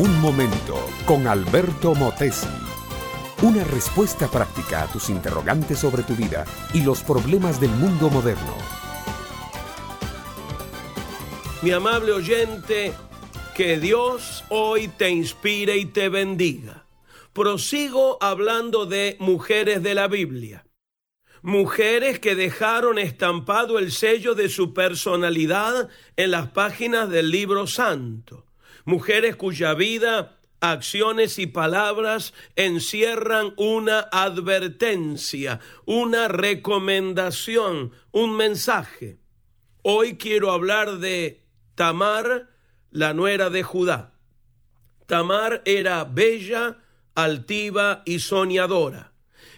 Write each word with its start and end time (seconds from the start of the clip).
Un 0.00 0.18
momento 0.18 0.88
con 1.04 1.26
Alberto 1.26 1.94
Motesi. 1.94 2.48
Una 3.42 3.64
respuesta 3.64 4.30
práctica 4.30 4.84
a 4.84 4.86
tus 4.86 5.10
interrogantes 5.10 5.78
sobre 5.78 6.02
tu 6.04 6.14
vida 6.14 6.46
y 6.72 6.82
los 6.82 7.02
problemas 7.02 7.60
del 7.60 7.68
mundo 7.72 8.08
moderno. 8.08 8.56
Mi 11.60 11.72
amable 11.72 12.12
oyente, 12.12 12.94
que 13.54 13.78
Dios 13.78 14.42
hoy 14.48 14.88
te 14.88 15.10
inspire 15.10 15.76
y 15.76 15.84
te 15.84 16.08
bendiga. 16.08 16.86
Prosigo 17.34 18.16
hablando 18.22 18.86
de 18.86 19.18
mujeres 19.20 19.82
de 19.82 19.94
la 19.94 20.08
Biblia. 20.08 20.64
Mujeres 21.42 22.20
que 22.20 22.34
dejaron 22.34 22.98
estampado 22.98 23.78
el 23.78 23.92
sello 23.92 24.34
de 24.34 24.48
su 24.48 24.72
personalidad 24.72 25.90
en 26.16 26.30
las 26.30 26.52
páginas 26.52 27.10
del 27.10 27.30
libro 27.30 27.66
santo. 27.66 28.46
Mujeres 28.90 29.36
cuya 29.36 29.74
vida, 29.74 30.40
acciones 30.58 31.38
y 31.38 31.46
palabras 31.46 32.34
encierran 32.56 33.54
una 33.56 34.00
advertencia, 34.00 35.60
una 35.84 36.26
recomendación, 36.26 37.92
un 38.10 38.36
mensaje. 38.36 39.20
Hoy 39.82 40.16
quiero 40.16 40.50
hablar 40.50 40.98
de 40.98 41.40
Tamar, 41.76 42.50
la 42.90 43.14
nuera 43.14 43.48
de 43.48 43.62
Judá. 43.62 44.18
Tamar 45.06 45.62
era 45.66 46.02
bella, 46.02 46.78
altiva 47.14 48.02
y 48.04 48.18
soñadora 48.18 49.12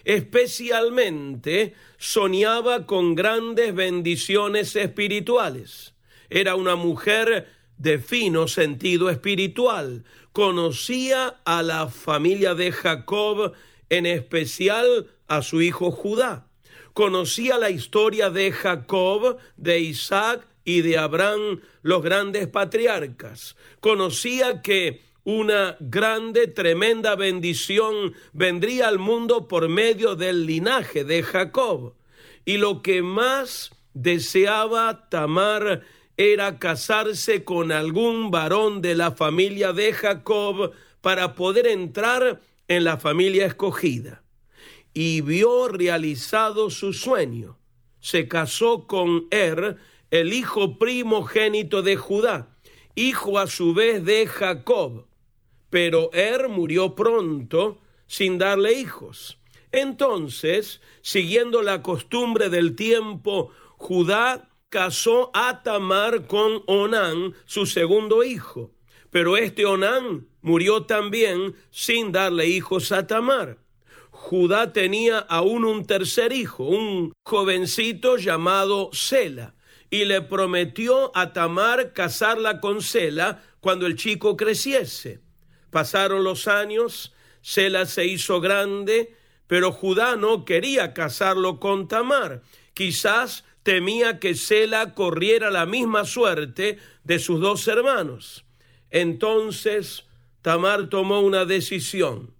especialmente 0.05 1.73
soñaba 1.97 2.85
con 2.85 3.15
grandes 3.15 3.73
bendiciones 3.73 4.75
espirituales. 4.75 5.95
Era 6.29 6.55
una 6.55 6.75
mujer 6.75 7.62
de 7.77 7.99
fino 7.99 8.47
sentido 8.47 9.09
espiritual. 9.09 10.03
Conocía 10.31 11.41
a 11.45 11.63
la 11.63 11.87
familia 11.87 12.55
de 12.55 12.71
Jacob, 12.71 13.53
en 13.89 14.05
especial 14.05 15.07
a 15.27 15.41
su 15.41 15.61
hijo 15.61 15.91
Judá. 15.91 16.47
Conocía 16.93 17.57
la 17.57 17.69
historia 17.69 18.29
de 18.29 18.51
Jacob, 18.51 19.37
de 19.57 19.79
Isaac 19.79 20.47
y 20.63 20.81
de 20.81 20.97
Abraham, 20.97 21.61
los 21.81 22.01
grandes 22.01 22.47
patriarcas. 22.47 23.55
Conocía 23.79 24.61
que 24.61 25.01
una 25.23 25.77
grande, 25.79 26.47
tremenda 26.47 27.15
bendición 27.15 28.13
vendría 28.33 28.87
al 28.89 28.99
mundo 28.99 29.47
por 29.47 29.69
medio 29.69 30.15
del 30.15 30.45
linaje 30.45 31.03
de 31.03 31.23
Jacob. 31.23 31.95
Y 32.45 32.57
lo 32.57 32.81
que 32.81 33.01
más 33.01 33.71
deseaba 33.93 35.09
Tamar 35.09 35.83
era 36.31 36.59
casarse 36.59 37.43
con 37.43 37.71
algún 37.71 38.31
varón 38.31 38.81
de 38.81 38.95
la 38.95 39.11
familia 39.11 39.73
de 39.73 39.93
Jacob 39.93 40.71
para 41.01 41.35
poder 41.35 41.67
entrar 41.67 42.41
en 42.67 42.83
la 42.83 42.97
familia 42.97 43.45
escogida. 43.45 44.23
Y 44.93 45.21
vio 45.21 45.67
realizado 45.67 46.69
su 46.69 46.93
sueño. 46.93 47.57
Se 47.99 48.27
casó 48.27 48.87
con 48.87 49.27
Er, 49.31 49.77
el 50.11 50.33
hijo 50.33 50.77
primogénito 50.77 51.81
de 51.81 51.95
Judá, 51.95 52.55
hijo 52.95 53.39
a 53.39 53.47
su 53.47 53.73
vez 53.73 54.05
de 54.05 54.27
Jacob 54.27 55.07
pero 55.73 56.13
Er 56.13 56.49
murió 56.49 56.93
pronto 56.93 57.79
sin 58.05 58.37
darle 58.37 58.73
hijos. 58.73 59.39
Entonces, 59.71 60.81
siguiendo 61.01 61.63
la 61.63 61.81
costumbre 61.81 62.51
del 62.51 62.75
tiempo, 62.75 63.49
Judá 63.77 64.51
casó 64.73 65.29
a 65.35 65.61
Tamar 65.61 66.25
con 66.25 66.63
Onán, 66.65 67.35
su 67.45 67.67
segundo 67.67 68.23
hijo. 68.23 68.71
Pero 69.11 69.37
este 69.37 69.67
Onán 69.67 70.25
murió 70.41 70.87
también 70.87 71.55
sin 71.69 72.11
darle 72.11 72.47
hijos 72.47 72.91
a 72.91 73.05
Tamar. 73.05 73.59
Judá 74.09 74.73
tenía 74.73 75.19
aún 75.19 75.63
un 75.63 75.85
tercer 75.85 76.33
hijo, 76.33 76.63
un 76.63 77.13
jovencito 77.23 78.17
llamado 78.17 78.89
Sela, 78.93 79.53
y 79.91 80.05
le 80.05 80.23
prometió 80.23 81.15
a 81.15 81.33
Tamar 81.33 81.93
casarla 81.93 82.59
con 82.59 82.81
Sela 82.81 83.43
cuando 83.59 83.85
el 83.85 83.95
chico 83.95 84.35
creciese. 84.35 85.19
Pasaron 85.69 86.23
los 86.23 86.47
años, 86.47 87.13
Sela 87.43 87.85
se 87.85 88.07
hizo 88.07 88.41
grande, 88.41 89.15
pero 89.45 89.71
Judá 89.71 90.15
no 90.15 90.45
quería 90.45 90.95
casarlo 90.95 91.59
con 91.59 91.87
Tamar. 91.87 92.41
Quizás 92.73 93.45
temía 93.63 94.19
que 94.19 94.35
Sela 94.35 94.93
corriera 94.93 95.49
la 95.49 95.65
misma 95.65 96.05
suerte 96.05 96.77
de 97.03 97.19
sus 97.19 97.39
dos 97.39 97.67
hermanos. 97.67 98.45
Entonces 98.91 100.05
Tamar 100.43 100.89
tomó 100.89 101.21
una 101.21 101.45
decisión. 101.45 102.33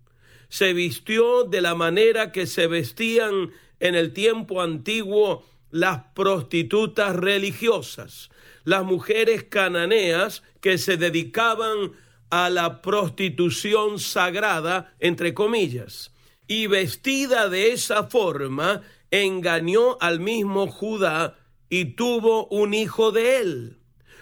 Se 0.50 0.73
vistió 0.73 1.45
de 1.45 1.62
la 1.62 1.73
manera 1.73 2.31
que 2.31 2.45
se 2.45 2.67
vestían 2.67 3.51
en 3.79 3.95
el 3.95 4.13
tiempo 4.13 4.62
antiguo 4.62 5.45
las 5.72 6.03
prostitutas 6.13 7.16
religiosas, 7.16 8.29
las 8.66 8.83
mujeres 8.83 9.45
cananeas 9.45 10.44
que 10.62 10.78
se 10.78 10.97
dedicaban 10.97 11.94
a 12.29 12.50
la 12.50 12.81
prostitución 12.81 14.00
sagrada, 14.00 14.94
entre 15.00 15.33
comillas, 15.33 16.12
y 16.47 16.67
vestida 16.67 17.47
de 17.47 17.72
esa 17.72 18.03
forma, 18.03 18.81
engañó 19.22 19.97
al 20.01 20.19
mismo 20.19 20.68
Judá 20.68 21.38
y 21.69 21.96
tuvo 21.96 22.47
un 22.47 22.74
hijo 22.74 23.12
de 23.12 23.38
él. 23.38 23.78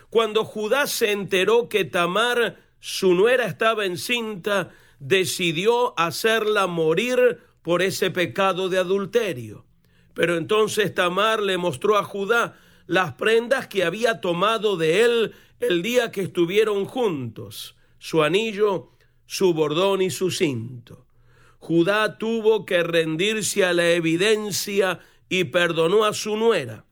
Cuando 0.09 0.43
Judá 0.43 0.85
se 0.87 1.11
enteró 1.11 1.69
que 1.69 1.85
Tamar, 1.85 2.57
su 2.81 3.13
nuera, 3.13 3.45
estaba 3.45 3.85
encinta, 3.85 4.71
decidió 4.99 5.97
hacerla 5.97 6.67
morir 6.67 7.39
por 7.61 7.81
ese 7.81 8.11
pecado 8.11 8.67
de 8.67 8.79
adulterio. 8.79 9.65
Pero 10.13 10.35
entonces 10.35 10.93
Tamar 10.93 11.41
le 11.41 11.57
mostró 11.57 11.97
a 11.97 12.03
Judá 12.03 12.59
las 12.85 13.13
prendas 13.13 13.67
que 13.67 13.85
había 13.85 14.19
tomado 14.19 14.75
de 14.75 15.03
él 15.03 15.33
el 15.61 15.81
día 15.81 16.11
que 16.11 16.21
estuvieron 16.21 16.85
juntos 16.85 17.75
su 17.97 18.23
anillo, 18.23 18.89
su 19.27 19.53
bordón 19.53 20.01
y 20.01 20.09
su 20.09 20.31
cinto. 20.31 21.05
Judá 21.61 22.17
tuvo 22.17 22.65
que 22.65 22.81
rendirse 22.81 23.63
a 23.63 23.71
la 23.71 23.91
evidencia 23.91 24.99
y 25.29 25.43
perdonó 25.43 26.05
a 26.05 26.13
su 26.13 26.35
nuera. 26.35 26.85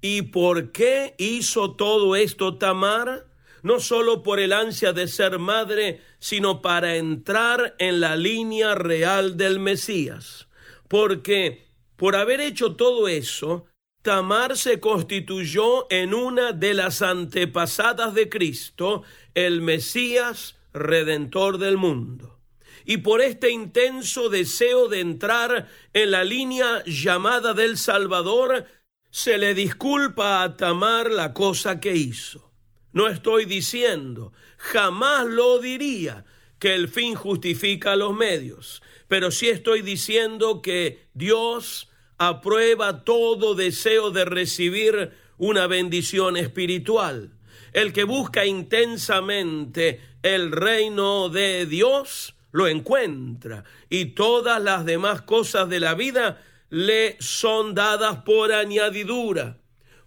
¿Y 0.00 0.22
por 0.22 0.70
qué 0.70 1.16
hizo 1.18 1.74
todo 1.74 2.14
esto 2.14 2.56
Tamar? 2.56 3.26
No 3.64 3.80
solo 3.80 4.22
por 4.22 4.38
el 4.38 4.52
ansia 4.52 4.92
de 4.92 5.08
ser 5.08 5.40
madre, 5.40 6.00
sino 6.20 6.62
para 6.62 6.96
entrar 6.96 7.74
en 7.78 7.98
la 7.98 8.14
línea 8.14 8.76
real 8.76 9.36
del 9.36 9.58
Mesías. 9.58 10.46
Porque 10.86 11.66
por 11.96 12.14
haber 12.14 12.40
hecho 12.40 12.76
todo 12.76 13.08
eso, 13.08 13.66
Tamar 14.02 14.56
se 14.56 14.78
constituyó 14.78 15.90
en 15.90 16.14
una 16.14 16.52
de 16.52 16.74
las 16.74 17.02
antepasadas 17.02 18.14
de 18.14 18.28
Cristo, 18.28 19.02
el 19.34 19.62
Mesías 19.62 20.54
redentor 20.72 21.58
del 21.58 21.76
mundo. 21.76 22.39
Y 22.84 22.98
por 22.98 23.20
este 23.20 23.50
intenso 23.50 24.28
deseo 24.28 24.88
de 24.88 25.00
entrar 25.00 25.68
en 25.92 26.10
la 26.10 26.24
línea 26.24 26.82
llamada 26.86 27.54
del 27.54 27.76
Salvador, 27.76 28.66
se 29.10 29.38
le 29.38 29.54
disculpa 29.54 30.42
a 30.42 30.56
Tamar 30.56 31.10
la 31.10 31.32
cosa 31.34 31.80
que 31.80 31.94
hizo. 31.94 32.52
No 32.92 33.08
estoy 33.08 33.44
diciendo, 33.44 34.32
jamás 34.56 35.26
lo 35.26 35.58
diría, 35.58 36.24
que 36.58 36.74
el 36.74 36.88
fin 36.88 37.14
justifica 37.14 37.96
los 37.96 38.14
medios, 38.14 38.82
pero 39.08 39.30
sí 39.30 39.48
estoy 39.48 39.82
diciendo 39.82 40.60
que 40.60 41.08
Dios 41.14 41.88
aprueba 42.18 43.02
todo 43.02 43.54
deseo 43.54 44.10
de 44.10 44.26
recibir 44.26 45.12
una 45.38 45.66
bendición 45.66 46.36
espiritual. 46.36 47.32
El 47.72 47.92
que 47.92 48.04
busca 48.04 48.44
intensamente 48.44 50.00
el 50.22 50.52
reino 50.52 51.30
de 51.30 51.64
Dios 51.64 52.34
lo 52.52 52.68
encuentra 52.68 53.64
y 53.88 54.06
todas 54.06 54.60
las 54.60 54.84
demás 54.84 55.22
cosas 55.22 55.68
de 55.68 55.80
la 55.80 55.94
vida 55.94 56.40
le 56.70 57.16
son 57.20 57.74
dadas 57.74 58.18
por 58.18 58.52
añadidura. 58.52 59.58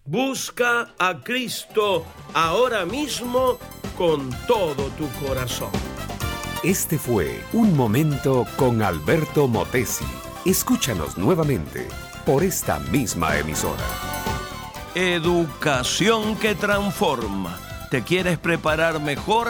Busca 0.05 0.93
a 0.97 1.21
Cristo 1.21 2.05
ahora 2.33 2.85
mismo 2.85 3.57
con 3.97 4.29
todo 4.47 4.89
tu 4.97 5.07
corazón. 5.25 5.71
Este 6.63 6.97
fue 6.97 7.41
Un 7.53 7.75
Momento 7.75 8.45
con 8.55 8.81
Alberto 8.81 9.47
Motesi. 9.47 10.05
Escúchanos 10.45 11.17
nuevamente 11.17 11.87
por 12.25 12.43
esta 12.43 12.79
misma 12.79 13.37
emisora. 13.37 13.83
Educación 14.95 16.37
que 16.37 16.55
transforma. 16.55 17.57
¿Te 17.89 18.03
quieres 18.03 18.37
preparar 18.37 19.01
mejor? 19.01 19.49